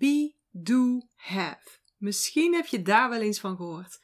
[0.00, 1.78] Be, do, have.
[1.96, 4.00] Misschien heb je daar wel eens van gehoord.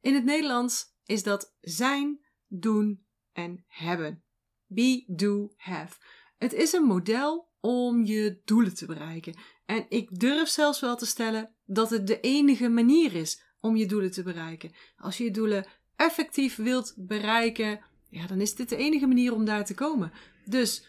[0.00, 4.24] In het Nederlands is dat zijn, doen en hebben.
[4.66, 5.96] Be, do, have.
[6.38, 9.38] Het is een model om je doelen te bereiken.
[9.66, 13.86] En ik durf zelfs wel te stellen dat het de enige manier is om je
[13.86, 14.72] doelen te bereiken.
[14.96, 15.66] Als je je doelen
[15.96, 20.12] effectief wilt bereiken, ja, dan is dit de enige manier om daar te komen.
[20.44, 20.86] Dus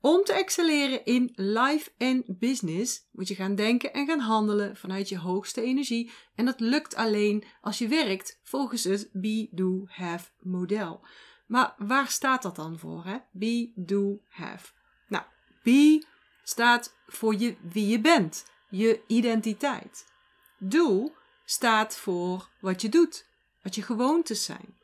[0.00, 5.08] om te excelleren in life en business moet je gaan denken en gaan handelen vanuit
[5.08, 6.10] je hoogste energie.
[6.34, 11.00] En dat lukt alleen als je werkt volgens het Be, Do, Have model.
[11.46, 13.04] Maar waar staat dat dan voor?
[13.04, 13.16] Hè?
[13.32, 14.72] Be, Do, Have.
[15.08, 15.24] Nou,
[15.62, 16.06] Be
[16.42, 20.06] staat voor je, wie je bent, je identiteit.
[20.58, 21.12] Do
[21.44, 23.26] staat voor wat je doet,
[23.62, 24.76] wat je gewoontes zijn.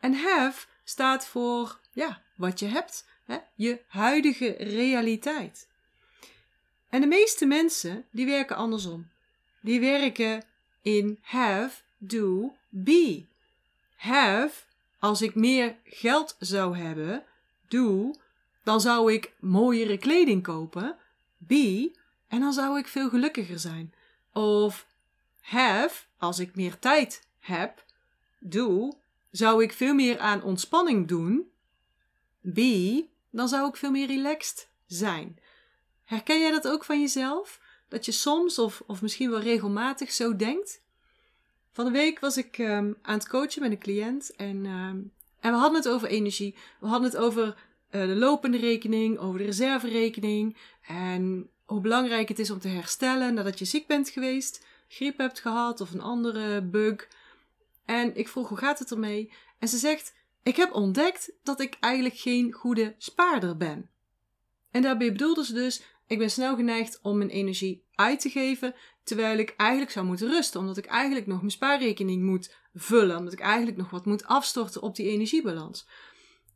[0.00, 3.06] En have staat voor ja, wat je hebt,
[3.54, 5.68] je huidige realiteit.
[6.88, 9.08] En de meeste mensen die werken andersom.
[9.60, 10.44] Die werken
[10.82, 13.26] in have, do, be.
[13.96, 14.64] Have,
[14.98, 17.24] als ik meer geld zou hebben,
[17.68, 18.14] do,
[18.62, 20.96] dan zou ik mooiere kleding kopen.
[21.36, 21.96] Be,
[22.28, 23.94] en dan zou ik veel gelukkiger zijn.
[24.32, 24.86] Of
[25.40, 27.84] have, als ik meer tijd heb,
[28.38, 28.92] do,
[29.30, 31.50] zou ik veel meer aan ontspanning doen.
[32.40, 35.38] Be, dan zou ik veel meer relaxed zijn.
[36.04, 37.60] Herken jij dat ook van jezelf?
[37.88, 40.82] Dat je soms of, of misschien wel regelmatig zo denkt?
[41.72, 45.52] Van de week was ik um, aan het coachen met een cliënt en, um, en
[45.52, 46.54] we hadden het over energie.
[46.80, 52.38] We hadden het over uh, de lopende rekening, over de reserverekening en hoe belangrijk het
[52.38, 56.62] is om te herstellen nadat je ziek bent geweest, griep hebt gehad of een andere
[56.62, 57.08] bug.
[57.84, 59.32] En ik vroeg hoe gaat het ermee?
[59.58, 60.14] En ze zegt:
[60.48, 63.90] Ik heb ontdekt dat ik eigenlijk geen goede spaarder ben.
[64.70, 68.74] En daarbij bedoelde ze dus: Ik ben snel geneigd om mijn energie uit te geven,
[69.04, 73.32] terwijl ik eigenlijk zou moeten rusten, omdat ik eigenlijk nog mijn spaarrekening moet vullen, omdat
[73.32, 75.88] ik eigenlijk nog wat moet afstorten op die energiebalans.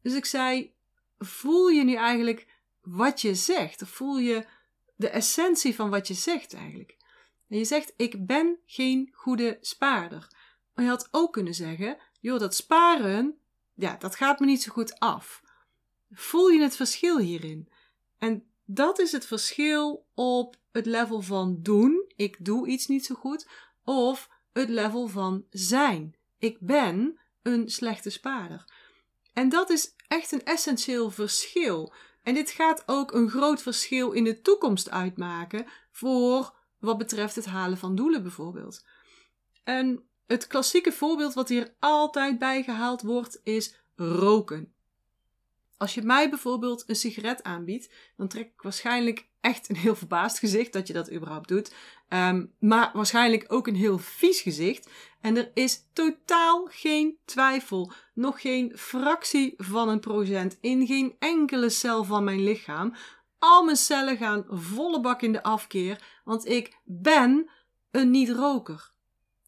[0.02, 0.72] Dus ik zei:
[1.18, 2.46] Voel je nu eigenlijk
[2.80, 3.82] wat je zegt?
[3.82, 4.46] Of voel je
[4.96, 6.96] de essentie van wat je zegt eigenlijk?
[7.48, 10.28] En je zegt: Ik ben geen goede spaarder.
[10.74, 13.41] Maar je had ook kunnen zeggen: joh, dat sparen,
[13.74, 15.42] ja, dat gaat me niet zo goed af.
[16.10, 17.68] Voel je het verschil hierin?
[18.18, 23.14] En dat is het verschil op het level van doen, ik doe iets niet zo
[23.14, 23.48] goed,
[23.84, 26.16] of het level van zijn.
[26.38, 28.64] Ik ben een slechte spaarder.
[29.32, 31.92] En dat is echt een essentieel verschil.
[32.22, 37.46] En dit gaat ook een groot verschil in de toekomst uitmaken voor wat betreft het
[37.46, 38.86] halen van doelen bijvoorbeeld.
[39.64, 44.72] En het klassieke voorbeeld wat hier altijd bij gehaald wordt is roken.
[45.76, 50.38] Als je mij bijvoorbeeld een sigaret aanbiedt, dan trek ik waarschijnlijk echt een heel verbaasd
[50.38, 51.74] gezicht dat je dat überhaupt doet.
[52.08, 54.90] Um, maar waarschijnlijk ook een heel vies gezicht.
[55.20, 61.68] En er is totaal geen twijfel, nog geen fractie van een procent in geen enkele
[61.68, 62.94] cel van mijn lichaam.
[63.38, 67.50] Al mijn cellen gaan volle bak in de afkeer, want ik ben
[67.90, 68.91] een niet-roker.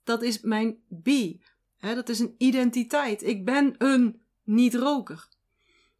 [0.04, 1.40] Dat is mijn be.
[1.78, 3.22] dat is een identiteit.
[3.22, 5.28] Ik ben een niet-roker.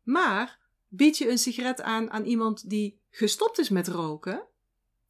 [0.03, 4.47] Maar bied je een sigaret aan aan iemand die gestopt is met roken,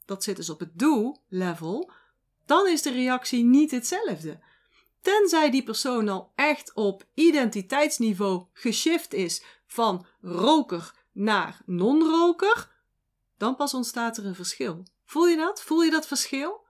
[0.04, 1.90] dat zit dus op het do-level,
[2.46, 4.40] dan is de reactie niet hetzelfde.
[5.00, 12.72] Tenzij die persoon al echt op identiteitsniveau geshift is van roker naar non-roker,
[13.38, 14.82] dan pas ontstaat er een verschil.
[15.04, 15.62] Voel je dat?
[15.62, 16.63] Voel je dat verschil?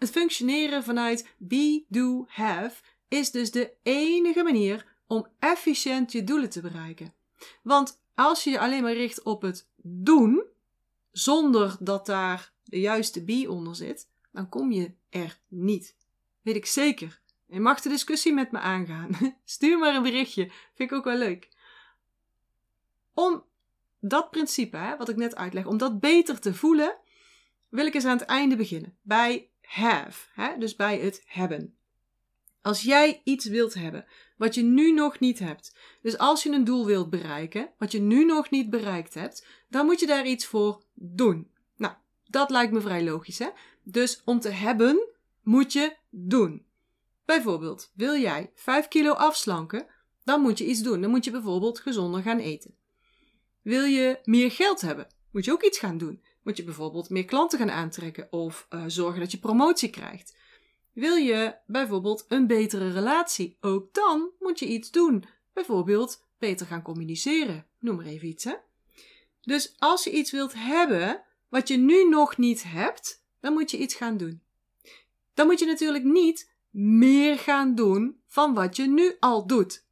[0.00, 6.50] Het functioneren vanuit be, do, have is dus de enige manier om efficiënt je doelen
[6.50, 7.14] te bereiken.
[7.62, 10.44] Want als je je alleen maar richt op het doen,
[11.10, 15.96] zonder dat daar de juiste be onder zit, dan kom je er niet.
[16.42, 17.20] Weet ik zeker.
[17.46, 19.10] Je mag de discussie met me aangaan.
[19.44, 20.50] Stuur maar een berichtje.
[20.74, 21.48] Vind ik ook wel leuk.
[23.14, 23.44] Om
[23.98, 26.96] dat principe, hè, wat ik net uitleg, om dat beter te voelen,
[27.68, 28.96] wil ik eens aan het einde beginnen.
[29.02, 30.58] Bij have, hè?
[30.58, 31.74] dus bij het hebben.
[32.62, 34.06] Als jij iets wilt hebben
[34.36, 38.00] wat je nu nog niet hebt, dus als je een doel wilt bereiken wat je
[38.00, 41.50] nu nog niet bereikt hebt, dan moet je daar iets voor doen.
[41.76, 41.94] Nou,
[42.24, 43.48] dat lijkt me vrij logisch, hè?
[43.82, 45.08] Dus om te hebben
[45.42, 46.66] moet je doen.
[47.24, 49.86] Bijvoorbeeld, wil jij 5 kilo afslanken,
[50.24, 51.00] dan moet je iets doen.
[51.00, 52.74] Dan moet je bijvoorbeeld gezonder gaan eten.
[53.62, 57.24] Wil je meer geld hebben, moet je ook iets gaan doen moet je bijvoorbeeld meer
[57.24, 60.36] klanten gaan aantrekken of uh, zorgen dat je promotie krijgt.
[60.92, 63.56] Wil je bijvoorbeeld een betere relatie?
[63.60, 65.24] Ook dan moet je iets doen.
[65.52, 67.66] Bijvoorbeeld beter gaan communiceren.
[67.78, 68.54] Noem maar even iets, hè?
[69.40, 73.78] Dus als je iets wilt hebben wat je nu nog niet hebt, dan moet je
[73.78, 74.42] iets gaan doen.
[75.34, 79.84] Dan moet je natuurlijk niet meer gaan doen van wat je nu al doet.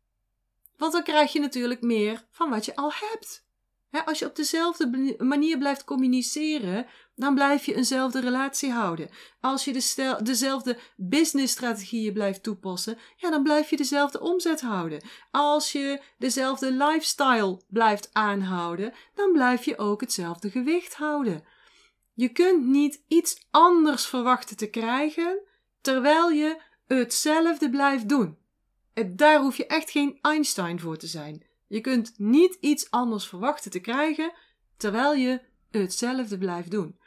[0.77, 3.47] Want dan krijg je natuurlijk meer van wat je al hebt.
[3.91, 9.09] Als je op dezelfde manier blijft communiceren, dan blijf je eenzelfde relatie houden.
[9.41, 15.03] Als je de dezelfde businessstrategieën blijft toepassen, ja, dan blijf je dezelfde omzet houden.
[15.31, 21.45] Als je dezelfde lifestyle blijft aanhouden, dan blijf je ook hetzelfde gewicht houden.
[22.15, 25.41] Je kunt niet iets anders verwachten te krijgen
[25.81, 28.39] terwijl je hetzelfde blijft doen.
[29.07, 31.48] Daar hoef je echt geen Einstein voor te zijn.
[31.69, 34.33] Je kunt niet iets anders verwachten te krijgen
[34.77, 36.99] terwijl je hetzelfde blijft doen.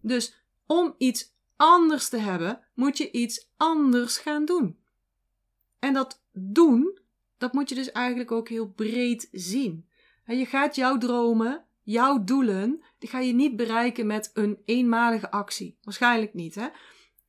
[0.00, 0.34] Dus
[0.66, 4.78] om iets anders te hebben, moet je iets anders gaan doen.
[5.78, 6.98] En dat doen,
[7.38, 9.88] dat moet je dus eigenlijk ook heel breed zien.
[10.24, 15.30] En je gaat jouw dromen, jouw doelen, die ga je niet bereiken met een eenmalige
[15.30, 15.78] actie.
[15.82, 16.68] Waarschijnlijk niet, hè?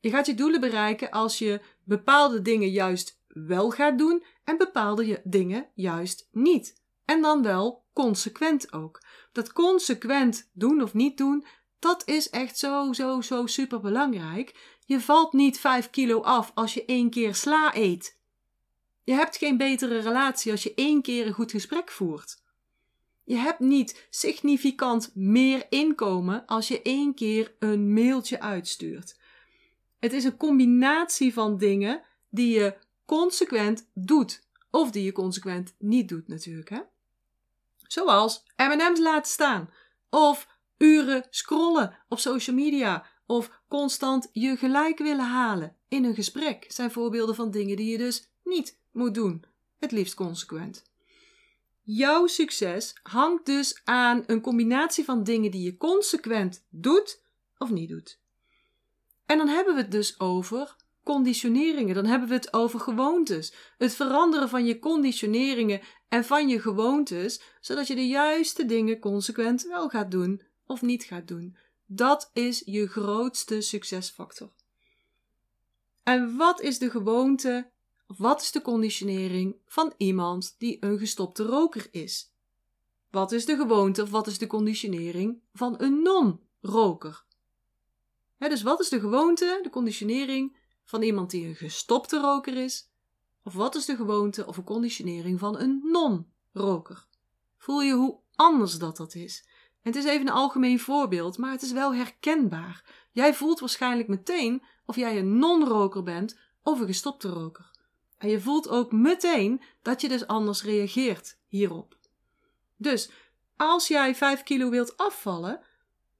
[0.00, 5.20] Je gaat je doelen bereiken als je bepaalde dingen juist wel gaat doen en bepaalde
[5.24, 6.81] dingen juist niet.
[7.04, 9.00] En dan wel consequent ook.
[9.32, 11.44] Dat consequent doen of niet doen,
[11.78, 14.76] dat is echt zo, zo, zo super belangrijk.
[14.86, 18.18] Je valt niet 5 kilo af als je één keer sla eet.
[19.04, 22.42] Je hebt geen betere relatie als je één keer een goed gesprek voert.
[23.24, 29.18] Je hebt niet significant meer inkomen als je één keer een mailtje uitstuurt.
[29.98, 32.76] Het is een combinatie van dingen die je
[33.06, 34.46] consequent doet.
[34.70, 36.68] Of die je consequent niet doet natuurlijk.
[36.68, 36.80] Hè?
[37.92, 39.70] Zoals M&M's laten staan.
[40.10, 40.46] Of
[40.78, 43.06] uren scrollen op social media.
[43.26, 46.64] Of constant je gelijk willen halen in een gesprek.
[46.68, 49.44] Zijn voorbeelden van dingen die je dus niet moet doen.
[49.78, 50.82] Het liefst consequent.
[51.82, 57.22] Jouw succes hangt dus aan een combinatie van dingen die je consequent doet
[57.58, 58.20] of niet doet.
[59.26, 61.94] En dan hebben we het dus over conditioneringen.
[61.94, 63.54] Dan hebben we het over gewoontes.
[63.78, 69.62] Het veranderen van je conditioneringen en van je gewoontes, zodat je de juiste dingen consequent
[69.62, 71.56] wel gaat doen of niet gaat doen.
[71.86, 74.52] Dat is je grootste succesfactor.
[76.02, 77.70] En wat is de gewoonte,
[78.06, 82.32] of wat is de conditionering van iemand die een gestopte roker is?
[83.10, 87.24] Wat is de gewoonte of wat is de conditionering van een non-roker?
[88.38, 92.90] dus wat is de gewoonte, de conditionering van iemand die een gestopte roker is?
[93.44, 97.06] Of wat is de gewoonte of een conditionering van een non-roker?
[97.58, 99.46] Voel je hoe anders dat dat is?
[99.82, 102.84] het is even een algemeen voorbeeld, maar het is wel herkenbaar.
[103.10, 107.70] Jij voelt waarschijnlijk meteen of jij een non-roker bent of een gestopte roker.
[108.18, 111.96] En je voelt ook meteen dat je dus anders reageert hierop.
[112.76, 113.10] Dus
[113.56, 115.60] als jij 5 kilo wilt afvallen,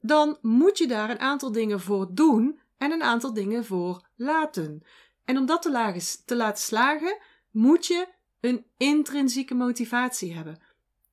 [0.00, 4.82] dan moet je daar een aantal dingen voor doen en een aantal dingen voor laten.
[5.25, 7.19] En om dat te, te laten slagen,
[7.50, 8.08] moet je
[8.40, 10.62] een intrinsieke motivatie hebben.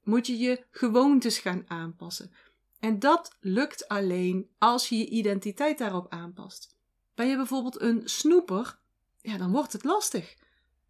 [0.03, 2.31] Moet je je gewoontes gaan aanpassen.
[2.79, 6.75] En dat lukt alleen als je je identiteit daarop aanpast.
[7.15, 8.79] Ben je bijvoorbeeld een snoeper,
[9.21, 10.35] ja, dan wordt het lastig.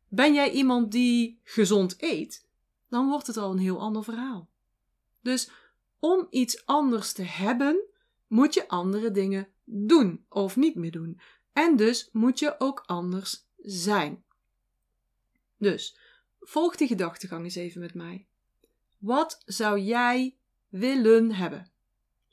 [0.08, 2.46] Ben jij iemand die gezond eet,
[2.90, 4.50] dan wordt het al een heel ander verhaal.
[5.22, 5.50] Dus
[6.00, 7.84] om iets anders te hebben,
[8.30, 11.20] moet je andere dingen doen of niet meer doen.
[11.54, 14.24] En dus moet je ook anders zijn.
[15.58, 15.98] Dus
[16.40, 18.28] volg die gedachtegang eens even met mij.
[18.98, 20.36] Wat zou jij
[20.70, 21.72] willen hebben?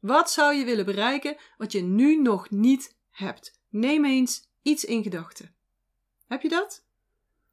[0.01, 3.61] Wat zou je willen bereiken wat je nu nog niet hebt?
[3.69, 5.55] Neem eens iets in gedachten.
[6.27, 6.85] Heb je dat?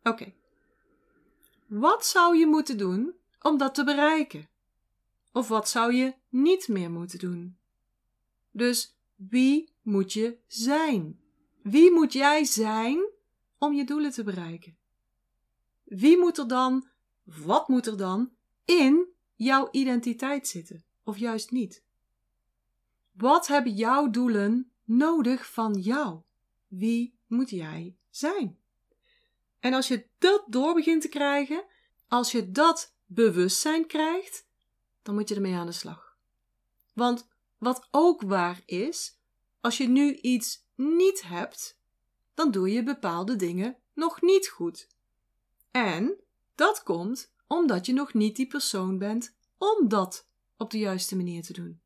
[0.04, 0.34] Oké.
[1.68, 4.50] Wat zou je moeten doen om dat te bereiken?
[5.32, 7.58] Of wat zou je niet meer moeten doen?
[8.54, 11.20] Dus wie moet je zijn?
[11.62, 13.10] Wie moet jij zijn
[13.58, 14.78] om je doelen te bereiken?
[15.84, 16.88] Wie moet er dan,
[17.24, 18.32] wat moet er dan
[18.66, 20.84] in jouw identiteit zitten?
[21.04, 21.84] Of juist niet?
[23.12, 26.22] Wat hebben jouw doelen nodig van jou?
[26.68, 28.58] Wie moet jij zijn?
[29.60, 31.66] En als je dat door begint te krijgen,
[32.08, 34.48] als je dat bewustzijn krijgt,
[35.02, 36.18] dan moet je ermee aan de slag.
[36.94, 37.28] Want
[37.64, 39.18] wat ook waar is,
[39.62, 41.80] als je nu iets niet hebt,
[42.34, 44.88] dan doe je bepaalde dingen nog niet goed.
[45.72, 46.20] En
[46.56, 50.28] dat komt omdat je nog niet die persoon bent om dat
[50.58, 51.82] op de juiste manier te doen.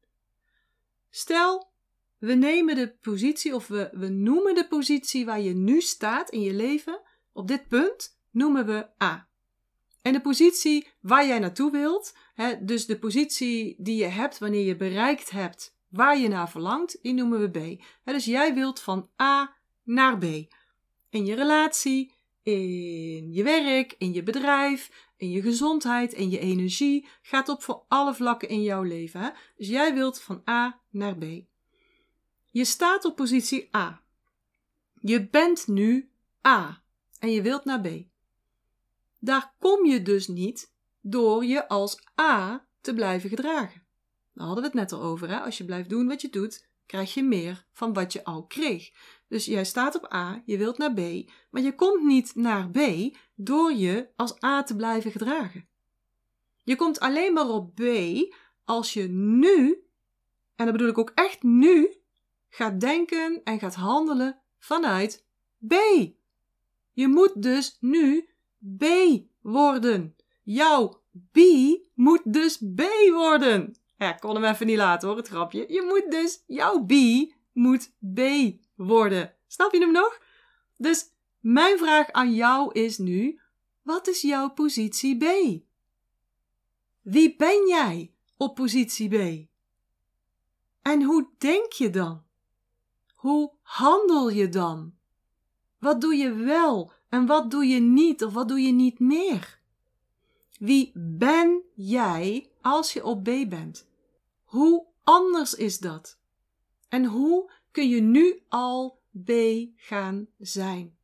[1.09, 1.71] Stel,
[2.17, 6.41] we nemen de positie of we, we noemen de positie waar je nu staat in
[6.41, 9.26] je leven, op dit punt noemen we A.
[10.07, 14.65] En de positie waar jij naartoe wilt, hè, dus de positie die je hebt wanneer
[14.65, 17.83] je bereikt hebt waar je naar verlangt, die noemen we B.
[18.03, 20.23] dus jij wilt van A naar B.
[21.09, 22.11] In je relatie,
[22.43, 27.07] in je werk, in je bedrijf, in je gezondheid, in je energie.
[27.21, 29.21] Gaat op voor alle vlakken in jouw leven.
[29.21, 29.29] Hè?
[29.57, 31.25] Dus jij wilt van A naar B.
[32.45, 34.01] Je staat op positie A.
[35.01, 36.09] Je bent nu
[36.47, 36.81] A
[37.19, 38.15] en je wilt naar B.
[39.27, 43.83] Daar kom je dus niet door je als A te blijven gedragen.
[44.33, 45.29] Daar hadden we het net al over.
[45.29, 45.39] Hè?
[45.39, 48.91] Als je blijft doen wat je doet, krijg je meer van wat je al kreeg.
[49.27, 52.79] Dus jij staat op A, je wilt naar B, maar je komt niet naar B
[53.35, 55.67] door je als A te blijven gedragen.
[56.63, 57.81] Je komt alleen maar op B
[58.65, 59.83] als je nu,
[60.55, 61.97] en dat bedoel ik ook echt nu,
[62.49, 65.25] gaat denken en gaat handelen vanuit
[65.67, 65.73] B.
[66.91, 68.29] Je moet dus nu
[68.77, 68.85] B
[69.41, 70.15] worden.
[70.43, 71.39] Jouw B
[71.93, 73.75] moet dus B worden.
[73.97, 75.65] Ja, ik kon hem even niet laten hoor, het grapje.
[75.73, 76.93] Je moet dus, jouw B
[77.51, 78.19] moet B
[78.75, 79.33] worden.
[79.47, 80.19] Snap je hem nog?
[80.77, 81.05] Dus
[81.39, 83.39] mijn vraag aan jou is nu:
[83.81, 85.25] wat is jouw positie B?
[87.01, 89.47] Wie ben jij op positie B?
[90.81, 92.23] En hoe denk je dan?
[93.15, 94.95] Hoe handel je dan?
[95.79, 99.59] Wat doe je wel en wat doe je niet of wat doe je niet meer?
[100.59, 103.87] Wie ben jij als je op B bent?
[104.43, 106.19] Hoe anders is dat?
[106.89, 109.31] En hoe kun je nu al B
[109.75, 110.97] gaan zijn?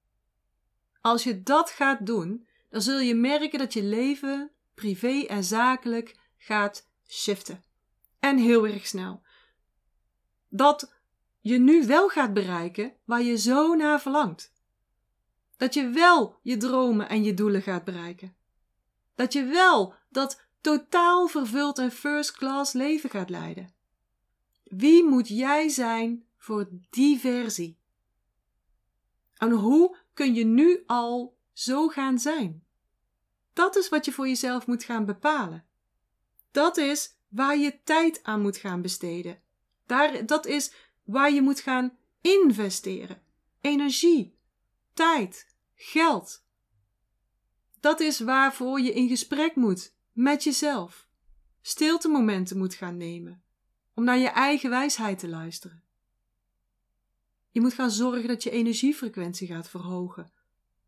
[1.01, 6.15] Als je dat gaat doen, dan zul je merken dat je leven, privé en zakelijk,
[6.37, 7.63] gaat shiften.
[8.19, 9.21] En heel erg snel.
[10.49, 10.93] Dat
[11.39, 14.53] je nu wel gaat bereiken waar je zo naar verlangt.
[15.57, 18.35] Dat je wel je dromen en je doelen gaat bereiken.
[19.15, 23.73] Dat je wel dat totaal vervuld en first class leven gaat leiden.
[24.63, 27.77] Wie moet jij zijn voor die versie?
[29.37, 32.63] En hoe kun je nu al zo gaan zijn?
[33.53, 35.65] Dat is wat je voor jezelf moet gaan bepalen.
[36.51, 39.41] Dat is waar je tijd aan moet gaan besteden.
[39.85, 43.21] Daar, dat is waar je moet gaan investeren.
[43.61, 44.32] Energie,
[44.93, 46.45] tijd, geld.
[47.79, 51.07] Dat is waarvoor je in gesprek moet met jezelf.
[51.61, 53.43] Stilte momenten moet gaan nemen
[53.93, 55.83] om naar je eigen wijsheid te luisteren.
[57.51, 60.31] Je moet gaan zorgen dat je energiefrequentie gaat verhogen.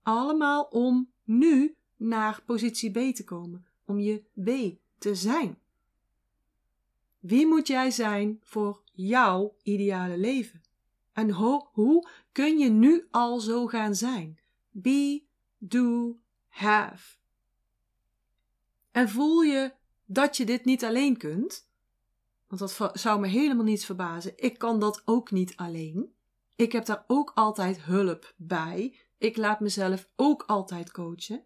[0.01, 5.59] Allemaal om nu naar positie B te komen, om je B te zijn.
[7.19, 10.61] Wie moet jij zijn voor jouw ideale leven?
[11.13, 14.39] En ho hoe kun je nu al zo gaan zijn?
[14.69, 15.23] Be,
[15.57, 17.17] do, have.
[18.91, 19.73] En voel je
[20.05, 21.69] dat je dit niet alleen kunt?
[22.47, 24.33] Want dat zou me helemaal niet verbazen.
[24.35, 26.13] Ik kan dat ook niet alleen.
[26.55, 28.97] Ik heb daar ook altijd hulp bij.
[29.17, 31.45] Ik laat mezelf ook altijd coachen.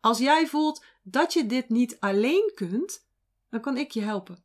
[0.00, 3.06] Als jij voelt dat je dit niet alleen kunt,
[3.50, 4.44] dan kan ik je helpen.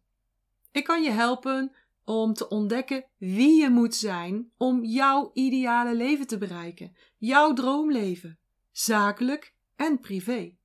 [0.71, 6.27] Ik kan je helpen om te ontdekken wie je moet zijn om jouw ideale leven
[6.27, 8.39] te bereiken, jouw droomleven,
[8.71, 10.55] zakelijk en privé.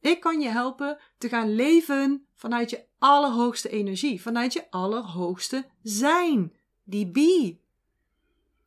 [0.00, 6.52] Ik kan je helpen te gaan leven vanuit je allerhoogste energie, vanuit je allerhoogste zijn,
[6.84, 7.60] die be.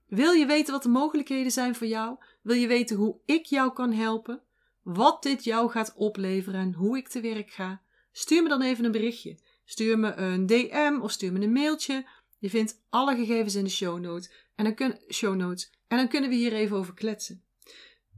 [0.08, 2.18] Wil je weten wat de mogelijkheden zijn voor jou?
[2.42, 4.42] Wil je weten hoe ik jou kan helpen?
[4.82, 7.82] Wat dit jou gaat opleveren en hoe ik te werk ga?
[8.12, 9.38] Stuur me dan even een berichtje.
[9.66, 12.08] Stuur me een DM of stuur me een mailtje.
[12.40, 14.32] Je vindt alle gegevens in de show notes.
[14.56, 17.44] En dan, kun, show notes, en dan kunnen we hier even over kletsen.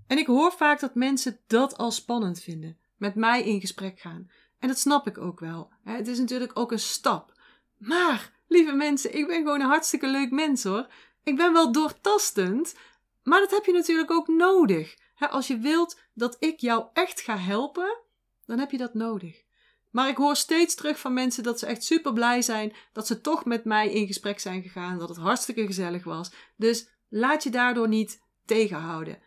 [0.08, 2.78] En ik hoor vaak dat mensen dat al spannend vinden.
[2.98, 4.32] Met mij in gesprek gaan.
[4.60, 5.72] En dat snap ik ook wel.
[5.84, 7.34] Het is natuurlijk ook een stap.
[7.78, 10.88] Maar, lieve mensen, ik ben gewoon een hartstikke leuk mens hoor.
[11.24, 12.76] Ik ben wel doortastend.
[13.24, 14.96] Maar dat heb je natuurlijk ook nodig.
[15.18, 17.98] Als je wilt dat ik jou echt ga helpen,
[18.46, 19.46] dan heb je dat nodig.
[19.90, 23.22] Maar ik hoor steeds terug van mensen dat ze echt super blij zijn dat ze
[23.22, 26.32] toch met mij in gesprek zijn gegaan, dat het hartstikke gezellig was.
[26.56, 29.22] Dus laat je daardoor niet tegenhouden.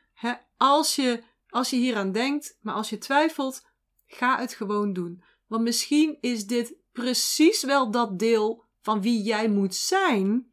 [0.57, 3.67] als, je, als je hieraan denkt, maar als je twijfelt,
[4.07, 5.23] ga het gewoon doen.
[5.47, 10.52] Want misschien is dit precies wel dat deel van wie jij moet zijn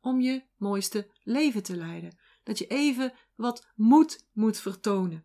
[0.00, 2.18] om je mooiste leven te leiden.
[2.42, 5.24] Dat je even wat moed moet vertonen.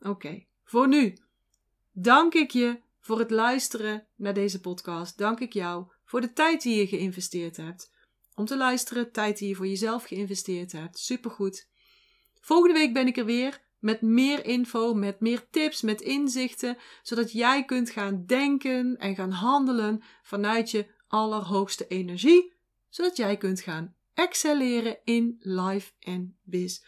[0.00, 1.18] Oké, voor nu
[1.92, 5.18] dank ik je voor het luisteren naar deze podcast.
[5.18, 7.92] Dank ik jou voor de tijd die je geïnvesteerd hebt.
[8.34, 10.98] Om te luisteren, tijd die je voor jezelf geïnvesteerd hebt.
[10.98, 11.68] Supergoed.
[12.40, 17.32] Volgende week ben ik er weer met meer info, met meer tips, met inzichten, zodat
[17.32, 22.52] jij kunt gaan denken en gaan handelen vanuit je allerhoogste energie,
[22.88, 26.84] zodat jij kunt gaan excelleren in life en biz,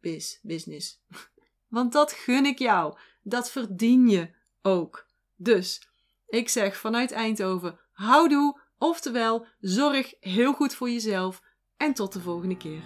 [0.00, 1.02] biz, business.
[1.68, 2.98] Want dat gun ik jou.
[3.22, 4.30] Dat verdien je
[4.62, 5.08] ook.
[5.42, 5.82] Dus,
[6.26, 11.42] ik zeg vanuit Eindhoven, houdoe, oftewel, zorg heel goed voor jezelf
[11.76, 12.82] en tot de volgende keer.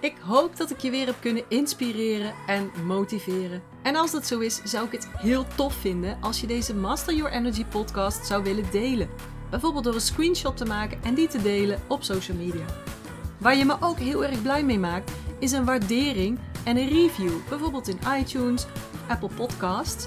[0.00, 3.62] Ik hoop dat ik je weer heb kunnen inspireren en motiveren.
[3.82, 7.14] En als dat zo is, zou ik het heel tof vinden als je deze Master
[7.14, 9.08] Your Energy podcast zou willen delen.
[9.50, 12.66] Bijvoorbeeld door een screenshot te maken en die te delen op social media.
[13.38, 17.48] Waar je me ook heel erg blij mee maakt, is een waardering en een review.
[17.48, 18.66] Bijvoorbeeld in iTunes,
[19.08, 20.06] Apple Podcasts